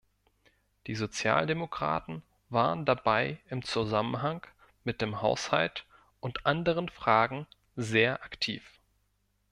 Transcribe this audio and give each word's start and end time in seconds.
Die 0.87 0.95
Sozialdemokraten 0.95 2.23
waren 2.49 2.85
dabei 2.87 3.37
im 3.51 3.61
Zusammenhang 3.63 4.41
mit 4.83 4.99
dem 4.99 5.21
Haushalt 5.21 5.85
und 6.21 6.43
anderen 6.47 6.89
Fragen 6.89 7.45
sehr 7.75 8.23
aktiv. 8.23 8.79